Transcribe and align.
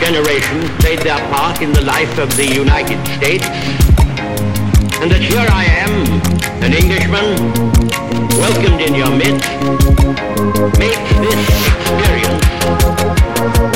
generations 0.00 0.70
played 0.80 1.00
their 1.00 1.18
part 1.30 1.60
in 1.60 1.72
the 1.72 1.82
life 1.82 2.18
of 2.18 2.34
the 2.36 2.46
United 2.46 2.98
States, 3.16 3.44
and 5.00 5.10
that 5.10 5.20
here 5.20 5.46
I 5.50 5.64
am, 5.84 5.90
an 6.62 6.72
Englishman, 6.72 7.36
welcomed 8.38 8.80
in 8.80 8.94
your 8.94 9.10
midst, 9.10 9.50
makes 10.78 11.10
this 11.22 11.48
experience 11.66 13.67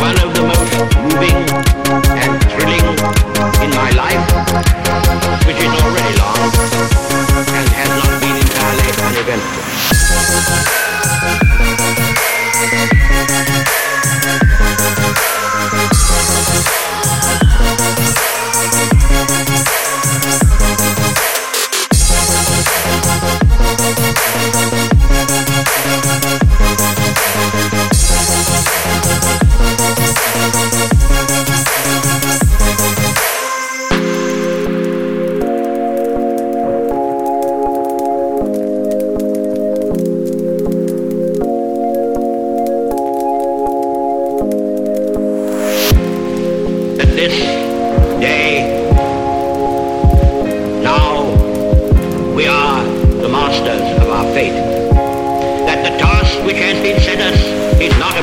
masters 53.32 54.00
of 54.00 54.08
our 54.08 54.24
fate. 54.34 54.71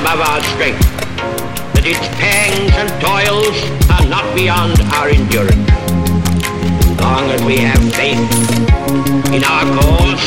Above 0.01 0.21
our 0.21 0.41
strength. 0.55 0.79
That 1.75 1.83
its 1.83 2.07
pangs 2.15 2.71
and 2.79 2.87
toils 3.03 3.57
are 3.91 4.07
not 4.07 4.23
beyond 4.35 4.79
our 4.95 5.11
endurance. 5.11 5.67
Long 6.99 7.27
as 7.31 7.43
we 7.43 7.59
have 7.67 7.79
faith 7.95 8.19
in 9.35 9.43
our 9.43 9.65
cause 9.75 10.23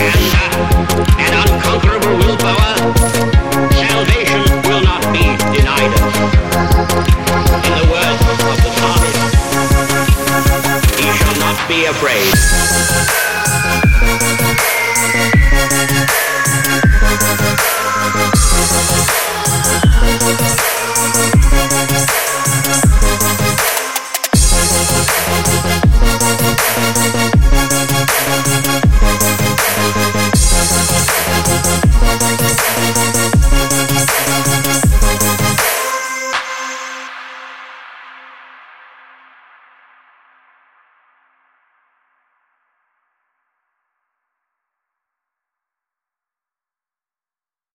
and 0.00 0.24
uh, 0.32 1.20
an 1.20 1.32
unconquerable 1.44 2.16
willpower, 2.20 2.72
salvation 3.76 4.40
will 4.64 4.80
not 4.80 5.04
be 5.12 5.24
denied 5.52 5.92
us. 6.00 6.16
In 7.68 7.72
the 7.80 7.88
words 7.92 8.22
of 8.48 8.56
the 8.64 8.70
psalmist, 8.80 9.20
he 11.00 11.08
shall 11.12 11.36
not 11.36 11.56
be 11.68 11.84
afraid. 11.84 12.32